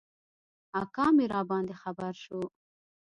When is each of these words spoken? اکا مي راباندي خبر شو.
اکا 0.81 1.05
مي 1.15 1.25
راباندي 1.33 1.75
خبر 1.81 2.13
شو. 2.23 2.39